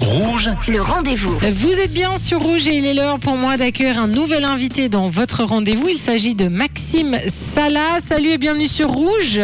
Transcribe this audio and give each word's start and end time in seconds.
Rouge, 0.00 0.50
Le 0.68 0.82
rendez-vous. 0.82 1.38
Vous 1.54 1.80
êtes 1.80 1.92
bien 1.92 2.18
sur 2.18 2.42
Rouge 2.42 2.68
et 2.68 2.76
il 2.76 2.84
est 2.84 2.92
l'heure 2.92 3.18
pour 3.18 3.36
moi 3.36 3.56
d'accueillir 3.56 3.98
un 3.98 4.08
nouvel 4.08 4.44
invité 4.44 4.90
dans 4.90 5.08
votre 5.08 5.42
rendez-vous. 5.44 5.88
Il 5.88 5.96
s'agit 5.96 6.34
de 6.34 6.48
Maxime 6.48 7.16
Salah. 7.28 7.98
Salut 7.98 8.32
et 8.32 8.38
bienvenue 8.38 8.68
sur 8.68 8.90
Rouge. 8.90 9.40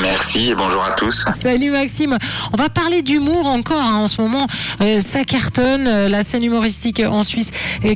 Merci 0.00 0.50
et 0.50 0.54
bonjour 0.54 0.84
à 0.84 0.92
tous. 0.92 1.24
Salut 1.34 1.70
Maxime. 1.70 2.16
On 2.52 2.56
va 2.56 2.68
parler 2.68 3.02
d'humour 3.02 3.46
encore 3.46 3.82
hein, 3.82 3.96
en 3.96 4.06
ce 4.06 4.20
moment. 4.20 4.46
Euh, 4.80 5.00
ça 5.00 5.24
cartonne. 5.24 5.86
euh, 5.88 6.08
la 6.08 6.22
scène 6.22 6.44
humoristique 6.44 7.02
en 7.04 7.22
Suisse 7.24 7.50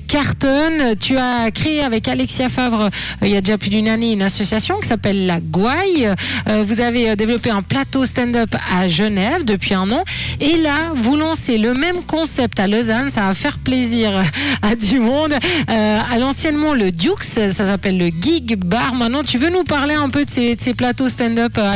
cartonne. 0.08 0.96
Tu 0.98 1.16
as 1.16 1.50
créé 1.52 1.82
avec 1.82 2.08
Alexia 2.08 2.48
Favre 2.48 2.82
euh, 2.82 2.88
il 3.22 3.28
y 3.28 3.36
a 3.36 3.40
déjà 3.40 3.56
plus 3.56 3.70
d'une 3.70 3.88
année 3.88 4.12
une 4.12 4.22
association 4.22 4.80
qui 4.80 4.88
s'appelle 4.88 5.26
La 5.26 5.38
Gouaille. 5.40 6.12
Euh, 6.48 6.64
vous 6.66 6.80
avez 6.80 7.14
développé 7.14 7.50
un 7.50 7.62
plateau 7.62 8.04
stand-up 8.04 8.54
à 8.76 8.88
Genève 8.88 9.44
depuis 9.44 9.74
un 9.74 9.88
an. 9.92 10.02
Et 10.40 10.56
là, 10.56 10.74
vous 10.94 11.16
lancez 11.16 11.56
le 11.56 11.74
même 11.74 12.02
concept 12.06 12.58
à 12.58 12.66
Lausanne. 12.66 13.10
Ça 13.10 13.22
va 13.26 13.34
faire 13.34 13.58
plaisir 13.58 14.22
à 14.62 14.74
du 14.74 14.98
monde. 14.98 15.34
À 15.68 16.18
l'anciennement 16.18 16.74
le 16.74 16.90
Dukes, 16.90 17.22
ça 17.22 17.48
s'appelle 17.50 17.98
le 17.98 18.08
Gig 18.08 18.56
Bar. 18.56 18.94
Maintenant, 18.94 19.22
tu 19.22 19.38
veux 19.38 19.50
nous 19.50 19.64
parler 19.64 19.94
un 19.94 20.08
peu 20.08 20.24
de 20.24 20.30
ces, 20.30 20.56
de 20.56 20.60
ces 20.60 20.74
plateaux 20.74 21.08
stand-up 21.08 21.52
euh, 21.58 21.75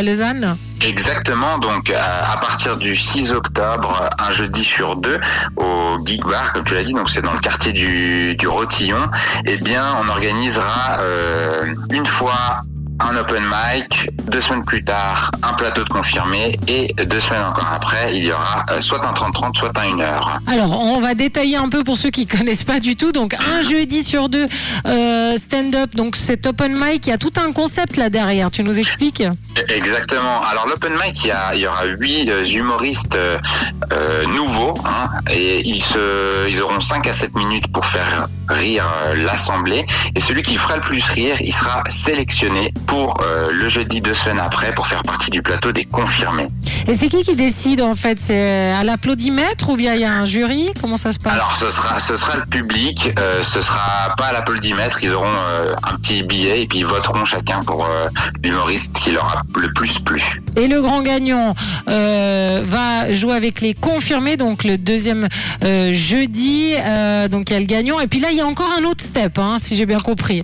Exactement, 0.83 1.59
donc 1.59 1.91
à, 1.91 2.33
à 2.33 2.37
partir 2.39 2.77
du 2.77 2.97
6 2.97 3.33
octobre, 3.33 4.09
un 4.19 4.31
jeudi 4.31 4.65
sur 4.65 4.97
deux, 4.97 5.21
au 5.57 5.99
Geek 6.05 6.25
Bar, 6.25 6.53
comme 6.55 6.65
tu 6.65 6.75
l'as 6.75 6.85
dit, 6.85 6.95
donc 6.95 7.11
c'est 7.11 7.21
dans 7.21 7.33
le 7.35 7.39
quartier 7.39 7.73
du, 7.73 8.35
du 8.35 8.49
Rotillon, 8.49 9.11
eh 9.45 9.59
bien 9.59 9.85
on 10.03 10.09
organisera 10.09 11.01
euh, 11.01 11.75
une 11.93 12.07
fois 12.07 12.63
un 13.01 13.17
open 13.17 13.43
mic, 13.45 14.09
deux 14.31 14.41
semaines 14.41 14.65
plus 14.65 14.85
tard, 14.85 15.31
un 15.43 15.53
plateau 15.55 15.85
de 15.85 15.89
confirmé, 15.89 16.59
et 16.69 16.93
deux 17.07 17.21
semaines 17.21 17.43
encore 17.45 17.69
après, 17.75 18.17
il 18.17 18.25
y 18.25 18.33
aura 18.33 18.65
euh, 18.71 18.81
soit 18.81 19.05
un 19.07 19.13
30-30, 19.13 19.57
soit 19.59 19.73
un 19.79 19.99
1 19.99 20.01
heure. 20.01 20.39
Alors, 20.47 20.79
on 20.81 21.01
va 21.01 21.15
détailler 21.15 21.57
un 21.57 21.69
peu 21.69 21.83
pour 21.83 21.97
ceux 21.99 22.11
qui 22.11 22.27
connaissent 22.27 22.65
pas 22.65 22.81
du 22.81 22.97
tout. 22.97 23.13
Donc, 23.13 23.35
un 23.35 23.63
jeudi 23.63 24.03
sur 24.05 24.29
deux, 24.29 24.47
euh, 24.87 25.37
stand-up. 25.37 25.95
Donc, 25.95 26.17
cet 26.17 26.47
open 26.47 26.73
mic, 26.79 27.07
il 27.07 27.11
y 27.11 27.13
a 27.13 27.19
tout 27.19 27.33
un 27.45 27.53
concept 27.53 27.97
là 27.97 28.11
derrière. 28.11 28.51
Tu 28.51 28.63
nous 28.63 28.79
expliques? 28.79 29.23
Exactement. 29.69 30.41
Alors 30.43 30.67
l'open 30.69 30.93
mic, 30.95 31.25
il 31.25 31.29
y, 31.29 31.31
a- 31.31 31.55
il 31.55 31.61
y 31.61 31.67
aura 31.67 31.85
huit 31.87 32.31
euh, 32.31 32.45
humoristes 32.45 33.15
euh, 33.17 34.27
nouveaux 34.27 34.75
hein, 34.85 35.09
et 35.31 35.61
ils, 35.69 35.83
se, 35.83 36.49
ils 36.49 36.63
auront 36.63 36.81
5 36.81 37.07
à 37.07 37.13
7 37.13 37.35
minutes 37.35 37.71
pour 37.73 37.85
faire 37.85 38.27
rire 38.49 38.85
l'assemblée. 39.17 39.85
Et 40.15 40.21
celui 40.21 40.43
qui 40.43 40.57
fera 40.57 40.77
le 40.77 40.81
plus 40.81 41.05
rire, 41.05 41.37
il 41.41 41.53
sera 41.55 41.83
sélectionné 41.89 42.73
pour 42.91 43.19
euh, 43.23 43.51
le 43.53 43.69
jeudi 43.69 44.01
deux 44.01 44.15
semaines 44.15 44.41
après 44.41 44.75
pour 44.75 44.89
faire 44.89 45.05
partie 45.05 45.31
du 45.31 45.43
plateau 45.43 45.71
des 45.71 45.85
confirmés. 45.85 46.49
Et 46.89 46.95
c'est 46.95 47.09
qui 47.09 47.23
qui 47.23 47.37
décide 47.37 47.83
en 47.83 47.95
fait? 47.95 48.19
C'est 48.19 48.73
à 48.73 48.83
l'applaudimètre 48.83 49.71
ou 49.71 49.77
bien 49.77 49.95
il 49.95 50.01
y 50.01 50.05
a 50.05 50.13
un 50.13 50.25
jury? 50.25 50.73
Comment 50.81 50.97
ça 50.97 51.13
se 51.13 51.21
passe? 51.21 51.35
Alors 51.35 51.57
ce 51.57 51.71
sera, 51.71 52.01
ce 52.01 52.17
sera 52.17 52.37
le 52.37 52.47
public, 52.47 53.13
euh, 53.21 53.45
ce 53.45 53.61
sera 53.61 54.13
pas 54.17 54.27
à 54.27 54.33
l'applaudimètre, 54.33 55.05
ils 55.05 55.13
auront 55.13 55.25
euh, 55.29 55.73
un 55.85 55.97
petit 55.99 56.25
billet 56.25 56.63
et 56.63 56.67
puis 56.67 56.81
ils 56.81 56.87
voteront 56.87 57.25
chacun 57.25 57.61
pour 57.61 57.85
euh, 57.85 58.09
l'humoriste 58.43 58.93
qui 58.93 59.13
leur 59.13 59.27
a 59.37 59.43
le 59.57 59.73
plus 59.73 60.01
plu. 60.01 60.41
Et 60.57 60.67
le 60.67 60.83
grand 60.83 61.03
gagnant 61.03 61.55
euh, 61.89 62.65
va 62.67 63.15
jouer 63.15 63.37
avec 63.37 63.61
les 63.61 63.75
confirmés, 63.75 64.37
donc 64.37 64.65
le 64.65 64.79
deuxième 64.79 65.29
euh, 65.63 65.93
jeudi. 65.93 66.75
Euh, 66.77 67.29
donc 67.29 67.51
il 67.51 67.53
y 67.53 67.57
a 67.57 67.61
le 67.61 67.67
gagnant. 67.67 68.01
Et 68.01 68.09
puis 68.09 68.19
là, 68.19 68.33
il 68.33 68.37
y 68.37 68.41
a 68.41 68.47
encore 68.47 68.71
un 68.77 68.83
autre 68.83 69.05
step, 69.05 69.39
hein, 69.39 69.57
si 69.59 69.77
j'ai 69.77 69.87
bien 69.87 70.01
compris. 70.01 70.43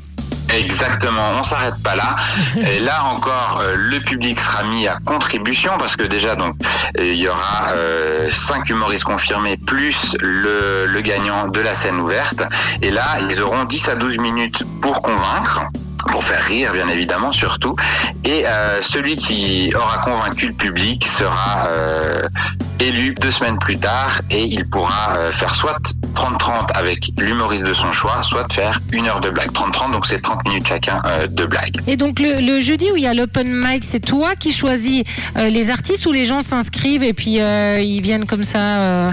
Exactement, 0.57 1.33
on 1.39 1.43
s'arrête 1.43 1.83
pas 1.83 1.95
là. 1.95 2.17
Et 2.57 2.81
là 2.81 3.05
encore, 3.05 3.61
euh, 3.61 3.75
le 3.77 4.01
public 4.01 4.41
sera 4.41 4.63
mis 4.65 4.89
à 4.89 4.99
contribution 5.05 5.73
parce 5.79 5.97
que 5.97 6.05
déjà 6.05 6.35
donc 6.35 6.57
euh, 6.99 7.05
il 7.05 7.17
y 7.17 7.29
aura 7.29 7.73
euh, 7.75 8.31
cinq 8.31 8.71
humoristes 8.71 9.05
confirmés 9.05 9.59
plus 9.59 10.17
le, 10.21 10.87
le 10.87 11.01
gagnant 11.03 11.49
de 11.49 11.61
la 11.61 11.75
scène 11.75 12.01
ouverte. 12.01 12.43
Et 12.81 12.91
là, 12.91 13.19
ils 13.29 13.43
auront 13.43 13.65
10 13.65 13.89
à 13.91 13.95
12 13.97 14.19
minutes 14.19 14.65
pour 14.81 15.03
convaincre 15.03 15.63
pour 16.11 16.25
faire 16.25 16.43
rire 16.43 16.73
bien 16.73 16.89
évidemment 16.89 17.33
surtout 17.33 17.75
et 18.25 18.47
euh, 18.47 18.81
celui 18.81 19.17
qui 19.17 19.73
aura 19.75 19.99
convaincu 19.99 20.49
le 20.49 20.53
public 20.53 21.07
sera 21.07 21.67
euh, 21.69 22.23
élu 22.81 23.15
deux 23.21 23.31
semaines 23.31 23.59
plus 23.59 23.79
tard 23.79 24.21
et 24.31 24.45
il 24.45 24.69
pourra 24.69 25.15
euh, 25.17 25.33
faire 25.33 25.55
soit 25.55 25.79
30-30 26.17 26.73
avec 26.75 27.11
l'humoriste 27.19 27.65
de 27.65 27.75
son 27.75 27.93
choix 27.93 28.23
soit 28.23 28.51
faire 28.53 28.81
une 28.93 29.07
heure 29.07 29.21
de 29.21 29.31
blague. 29.31 29.51
30-30 29.51 29.93
donc 29.93 30.07
c'est 30.07 30.21
30 30.21 30.45
minutes 30.49 30.67
chacun 30.67 31.01
euh, 31.07 31.27
de 31.27 31.45
blague. 31.45 31.77
Et 31.87 31.97
donc 31.97 32.19
le, 32.19 32.41
le 32.41 32.61
jeudi 32.61 32.87
où 32.93 32.97
il 32.97 33.03
y 33.03 33.07
a 33.07 33.15
l'open 33.15 33.49
mic, 33.49 33.85
c'est 33.85 34.01
toi 34.01 34.35
qui 34.35 34.53
choisis 34.53 35.03
euh, 35.37 35.49
les 35.49 35.71
artistes 35.71 36.07
ou 36.07 36.13
les 36.13 36.25
gens 36.25 36.41
s'inscrivent 36.41 37.03
et 37.03 37.13
puis 37.13 37.41
euh, 37.41 37.81
ils 37.81 38.01
viennent 38.01 38.27
comme 38.27 38.43
ça, 38.43 39.11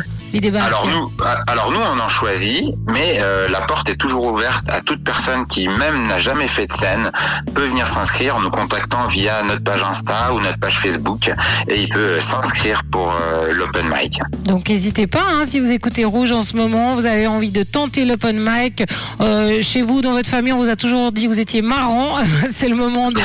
Alors 0.65 0.87
nous, 0.87 1.11
alors 1.47 1.71
nous, 1.71 1.79
on 1.79 1.99
en 1.99 2.09
choisit, 2.09 2.73
mais 2.87 3.19
euh, 3.21 3.47
la 3.49 3.61
porte 3.61 3.89
est 3.89 3.95
toujours 3.95 4.25
ouverte 4.25 4.67
à 4.69 4.81
toute 4.81 5.03
personne 5.03 5.45
qui 5.45 5.67
même 5.67 6.07
n'a 6.07 6.19
jamais 6.19 6.47
fait 6.47 6.67
de 6.67 6.73
scène 6.73 7.11
peut 7.53 7.67
venir 7.67 7.87
s'inscrire 7.87 8.35
en 8.35 8.41
nous 8.41 8.49
contactant 8.49 9.07
via 9.07 9.43
notre 9.43 9.63
page 9.63 9.81
Insta 9.83 10.33
ou 10.33 10.39
notre 10.39 10.59
page 10.59 10.79
Facebook 10.79 11.31
et 11.67 11.81
il 11.81 11.87
peut 11.89 11.99
euh, 11.99 12.19
s'inscrire 12.19 12.83
pour 12.91 13.11
euh, 13.13 13.53
l'open 13.53 13.85
mic. 13.87 14.19
Donc 14.45 14.69
n'hésitez 14.69 15.07
pas, 15.07 15.23
hein, 15.31 15.43
si 15.45 15.59
vous 15.59 15.71
écoutez 15.71 16.05
Rouge 16.05 16.31
en 16.31 16.41
ce 16.41 16.55
moment, 16.55 16.95
vous 16.95 17.05
avez 17.05 17.27
envie 17.27 17.51
de 17.51 17.63
tenter 17.63 18.05
l'open 18.05 18.39
mic. 18.39 18.83
euh, 19.21 19.61
chez 19.61 19.81
vous, 19.81 20.01
dans 20.01 20.13
votre 20.13 20.29
famille, 20.29 20.53
on 20.53 20.57
vous 20.57 20.69
a 20.69 20.75
toujours 20.75 21.11
dit 21.11 21.23
que 21.23 21.29
vous 21.29 21.39
étiez 21.39 21.61
marrant. 21.61 22.17
C'est 22.47 22.69
le 22.69 22.75
moment 22.75 23.09
de, 23.09 23.21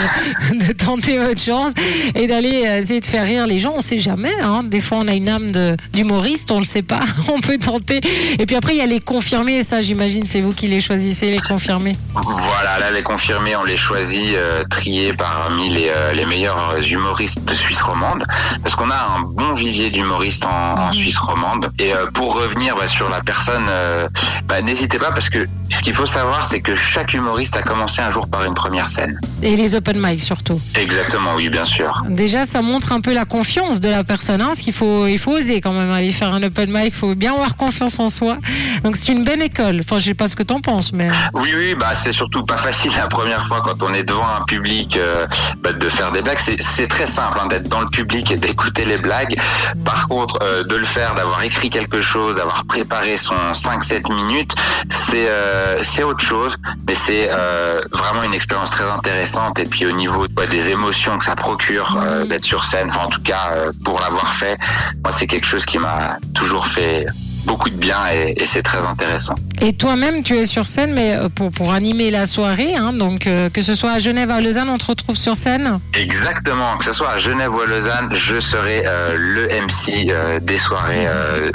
de 0.66 0.72
tenter 0.72 1.18
votre 1.18 1.40
chance 1.40 1.72
et 2.14 2.26
d'aller 2.26 2.66
essayer 2.78 3.00
de 3.00 3.06
faire 3.06 3.24
rire 3.24 3.46
les 3.46 3.58
gens. 3.58 3.74
On 3.76 3.80
sait 3.80 3.98
jamais. 3.98 4.32
Hein. 4.42 4.64
Des 4.64 4.80
fois, 4.80 4.98
on 4.98 5.08
a 5.08 5.14
une 5.14 5.28
âme 5.28 5.50
d'humoriste, 5.92 6.50
on 6.50 6.58
le 6.58 6.64
sait 6.64 6.82
pas. 6.82 6.97
On 7.28 7.40
peut 7.40 7.58
tenter. 7.58 8.00
Et 8.38 8.46
puis 8.46 8.56
après, 8.56 8.74
il 8.74 8.78
y 8.78 8.82
a 8.82 8.86
les 8.86 9.00
confirmés. 9.00 9.62
Ça, 9.62 9.82
j'imagine, 9.82 10.26
c'est 10.26 10.40
vous 10.40 10.52
qui 10.52 10.66
les 10.66 10.80
choisissez, 10.80 11.30
les 11.30 11.38
confirmés. 11.38 11.96
Voilà, 12.14 12.78
là 12.78 12.90
les 12.90 13.02
confirmés, 13.02 13.56
on 13.56 13.64
les 13.64 13.76
choisit 13.76 14.34
euh, 14.34 14.64
triés 14.68 15.12
parmi 15.12 15.68
les, 15.68 15.88
euh, 15.88 16.12
les 16.12 16.26
meilleurs 16.26 16.74
humoristes 16.90 17.44
de 17.44 17.54
Suisse 17.54 17.80
romande, 17.80 18.24
parce 18.62 18.74
qu'on 18.74 18.90
a 18.90 19.16
un 19.16 19.20
bon 19.20 19.52
vivier 19.54 19.90
d'humoristes 19.90 20.44
en, 20.44 20.74
en 20.78 20.92
Suisse 20.92 21.18
romande. 21.18 21.70
Et 21.78 21.94
euh, 21.94 22.06
pour 22.12 22.34
revenir 22.34 22.76
bah, 22.76 22.86
sur 22.86 23.08
la 23.08 23.20
personne, 23.20 23.66
euh, 23.68 24.08
bah, 24.44 24.62
n'hésitez 24.62 24.98
pas, 24.98 25.10
parce 25.10 25.28
que 25.28 25.46
ce 25.70 25.80
qu'il 25.80 25.92
faut 25.94 26.06
savoir, 26.06 26.44
c'est 26.44 26.60
que 26.60 26.74
chaque 26.74 27.14
humoriste 27.14 27.56
a 27.56 27.62
commencé 27.62 28.00
un 28.00 28.10
jour 28.10 28.26
par 28.28 28.44
une 28.44 28.54
première 28.54 28.88
scène. 28.88 29.20
Et 29.42 29.56
les 29.56 29.74
open 29.74 29.98
mic 30.00 30.20
surtout. 30.20 30.60
Exactement, 30.74 31.34
oui, 31.36 31.48
bien 31.48 31.64
sûr. 31.64 32.02
Déjà, 32.08 32.44
ça 32.44 32.62
montre 32.62 32.92
un 32.92 33.00
peu 33.00 33.12
la 33.12 33.24
confiance 33.24 33.80
de 33.80 33.88
la 33.88 34.04
personne. 34.04 34.40
Hein, 34.40 34.46
parce 34.46 34.60
qu'il 34.60 34.72
faut, 34.72 35.06
il 35.06 35.18
faut 35.18 35.32
oser 35.32 35.60
quand 35.60 35.72
même 35.72 35.90
aller 35.90 36.10
faire 36.10 36.32
un 36.32 36.42
open 36.42 36.70
mic. 36.70 36.86
Il 36.86 36.92
faut 36.92 37.14
bien 37.14 37.32
avoir 37.32 37.56
confiance 37.56 37.98
en 37.98 38.08
soi. 38.08 38.38
Donc 38.84 38.96
c'est 38.96 39.12
une 39.12 39.24
bonne 39.24 39.42
école. 39.42 39.80
Enfin, 39.80 39.98
je 39.98 40.04
sais 40.06 40.14
pas 40.14 40.28
ce 40.28 40.36
que 40.36 40.42
t'en 40.42 40.60
penses, 40.60 40.92
mais 40.92 41.08
Oui, 41.34 41.52
oui, 41.56 41.74
bah 41.74 41.92
c'est 41.94 42.12
surtout 42.12 42.44
pas 42.44 42.56
facile 42.56 42.92
la 42.96 43.06
première 43.06 43.44
fois 43.46 43.60
quand 43.62 43.82
on 43.82 43.92
est 43.94 44.04
devant 44.04 44.26
un 44.40 44.44
public 44.44 44.96
euh, 44.96 45.26
bah, 45.62 45.72
de 45.72 45.88
faire 45.88 46.12
des 46.12 46.22
blagues. 46.22 46.38
C'est- 46.38 46.86
très 46.88 47.06
simple 47.06 47.38
hein, 47.42 47.46
d'être 47.46 47.68
dans 47.68 47.80
le 47.80 47.88
public 47.88 48.30
et 48.30 48.36
d'écouter 48.36 48.84
les 48.86 48.96
blagues. 48.96 49.36
Par 49.84 50.08
contre, 50.08 50.38
euh, 50.42 50.64
de 50.64 50.74
le 50.74 50.84
faire, 50.86 51.14
d'avoir 51.14 51.42
écrit 51.42 51.68
quelque 51.70 52.00
chose, 52.00 52.36
d'avoir 52.36 52.64
préparé 52.64 53.16
son 53.18 53.34
5-7 53.52 54.10
minutes, 54.12 54.54
c'est 54.90 55.28
euh, 55.28 55.82
c'est 55.82 56.02
autre 56.02 56.24
chose. 56.24 56.56
Mais 56.86 56.94
c'est 56.94 57.28
euh, 57.30 57.80
vraiment 57.92 58.22
une 58.22 58.32
expérience 58.32 58.70
très 58.70 58.88
intéressante. 58.88 59.58
Et 59.58 59.64
puis 59.64 59.84
au 59.86 59.92
niveau 59.92 60.26
ouais, 60.38 60.46
des 60.46 60.70
émotions 60.70 61.18
que 61.18 61.24
ça 61.26 61.36
procure 61.36 61.98
euh, 62.00 62.24
d'être 62.24 62.44
sur 62.44 62.64
scène, 62.64 62.88
enfin 62.88 63.02
en 63.04 63.08
tout 63.10 63.22
cas 63.22 63.50
euh, 63.52 63.72
pour 63.84 64.00
l'avoir 64.00 64.32
fait, 64.32 64.56
moi 65.04 65.12
c'est 65.12 65.26
quelque 65.26 65.46
chose 65.46 65.66
qui 65.66 65.78
m'a 65.78 66.16
toujours 66.34 66.66
fait 66.68 67.06
beaucoup 67.44 67.70
de 67.70 67.76
bien 67.76 67.98
et, 68.12 68.34
et 68.36 68.46
c'est 68.46 68.62
très 68.62 68.78
intéressant. 68.78 69.34
Et 69.60 69.72
toi-même, 69.72 70.22
tu 70.22 70.36
es 70.36 70.46
sur 70.46 70.68
scène, 70.68 70.92
mais 70.94 71.16
euh, 71.16 71.28
pour, 71.28 71.50
pour 71.50 71.72
animer 71.72 72.10
la 72.10 72.26
soirée, 72.26 72.76
hein, 72.76 72.92
donc 72.92 73.26
euh, 73.26 73.50
que 73.50 73.60
ce 73.60 73.74
soit 73.74 73.90
à 73.90 73.98
Genève, 73.98 74.30
à 74.30 74.40
Lausanne, 74.40 74.68
on 74.68 74.78
te 74.78 74.86
retrouve 74.86 75.16
sur 75.16 75.36
scène? 75.36 75.80
Exactement, 75.94 76.76
que 76.76 76.84
ce 76.84 76.92
soit 76.92 77.10
à 77.10 77.18
Genève 77.18 77.52
ou 77.52 77.60
à 77.60 77.66
Lausanne, 77.66 78.10
je 78.14 78.38
serai 78.38 78.84
euh, 78.86 79.16
le 79.18 79.46
MC 79.46 80.10
euh, 80.10 80.38
des 80.40 80.58
soirées 80.58 81.08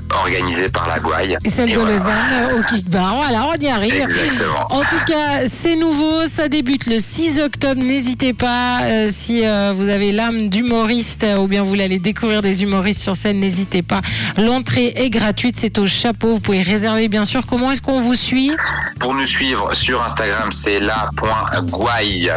organisées 0.10 0.70
par 0.70 0.88
la 0.88 1.00
Gouaille. 1.00 1.38
Et 1.46 1.50
celle 1.50 1.70
Et 1.70 1.74
de 1.74 1.80
voilà. 1.80 1.94
Lausanne 1.94 2.60
au 2.60 2.64
Kick 2.64 2.90
Bar. 2.90 3.16
Voilà, 3.16 3.48
on 3.48 3.62
y 3.62 3.68
arrive. 3.68 3.94
Exactement. 3.94 4.68
En 4.70 4.82
tout 4.82 5.06
cas, 5.08 5.46
c'est 5.48 5.76
nouveau, 5.76 6.26
ça 6.26 6.48
débute 6.50 6.88
le 6.88 7.00
6 7.00 7.40
octobre. 7.40 7.82
N'hésitez 7.82 8.34
pas, 8.34 8.82
si 9.10 9.42
vous 9.76 9.90
avez 9.90 10.12
l'âme 10.12 10.50
d'humoriste 10.50 11.26
ou 11.40 11.48
bien 11.48 11.64
vous 11.64 11.70
voulez 11.70 11.84
aller 11.84 12.00
découvrir 12.00 12.42
des 12.42 12.64
humoristes 12.64 13.02
sur 13.02 13.16
scène, 13.16 13.40
n'hésitez 13.40 13.82
pas. 13.82 14.02
L'entrée 14.38 14.94
est 14.96 15.10
gratuite, 15.10 15.56
c'est 15.58 15.73
au 15.80 15.88
chapeau. 15.88 16.34
Vous 16.34 16.40
pouvez 16.40 16.62
réserver, 16.62 17.08
bien 17.08 17.24
sûr. 17.24 17.46
Comment 17.48 17.72
est-ce 17.72 17.82
qu'on 17.82 18.02
vous 18.02 18.16
suit 18.16 18.52
Pour 19.00 19.14
nous 19.14 19.26
suivre 19.26 19.74
sur 19.74 20.04
Instagram, 20.04 20.52
c'est 20.52 20.80
la.gouaille. 20.80 22.32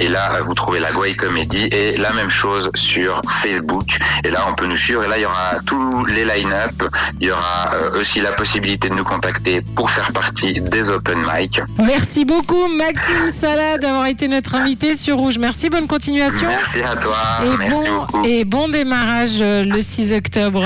Et 0.00 0.08
là, 0.08 0.40
vous 0.46 0.54
trouvez 0.54 0.80
la 0.80 0.92
Gouaille 0.92 1.16
Comédie. 1.16 1.68
Et 1.72 1.96
la 1.96 2.12
même 2.12 2.30
chose 2.30 2.70
sur 2.74 3.20
Facebook. 3.42 3.98
Et 4.24 4.30
là, 4.30 4.40
on 4.48 4.54
peut 4.54 4.66
nous 4.66 4.76
suivre. 4.76 5.04
Et 5.04 5.08
là, 5.08 5.18
il 5.18 5.22
y 5.22 5.26
aura 5.26 5.52
tous 5.64 6.04
les 6.06 6.24
line-up. 6.24 6.82
Il 7.20 7.28
y 7.28 7.30
aura 7.30 7.70
euh, 7.74 8.00
aussi 8.00 8.20
la 8.20 8.32
possibilité 8.32 8.88
de 8.88 8.94
nous 8.94 9.04
contacter 9.04 9.60
pour 9.74 9.90
faire 9.90 10.12
partie 10.12 10.60
des 10.60 10.90
open 10.90 11.18
mic. 11.34 11.60
Merci 11.78 12.24
beaucoup, 12.24 12.68
Maxime 12.68 13.28
Salah, 13.28 13.78
d'avoir 13.78 14.06
été 14.06 14.28
notre 14.28 14.54
invité 14.54 14.94
sur 14.96 15.16
Rouge. 15.16 15.38
Merci, 15.38 15.70
bonne 15.70 15.86
continuation. 15.86 16.46
Merci 16.48 16.80
à 16.82 16.96
toi. 16.96 17.16
Et 17.44 17.56
Merci 17.58 17.86
bon, 17.88 17.96
beaucoup. 17.98 18.24
et 18.24 18.44
bon 18.44 18.68
démarrage 18.68 19.38
euh, 19.40 19.64
le 19.64 19.80
6 19.80 20.12
octobre. 20.12 20.64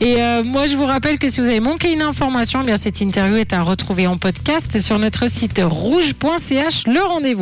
Et 0.00 0.22
euh, 0.22 0.42
moi, 0.44 0.66
je 0.66 0.76
vous 0.76 0.86
rappelle 0.86 1.18
que 1.18 1.28
si 1.28 1.40
vous 1.40 1.48
avez 1.48 1.59
avez 1.60 1.68
manqué 1.68 1.92
une 1.92 2.02
information, 2.02 2.62
eh 2.66 2.76
cette 2.76 3.00
interview 3.00 3.36
est 3.36 3.52
à 3.52 3.62
retrouver 3.62 4.06
en 4.06 4.16
podcast 4.16 4.78
sur 4.78 4.98
notre 4.98 5.28
site 5.28 5.60
rouge.ch. 5.62 6.86
Le 6.86 7.00
rendez-vous. 7.06 7.38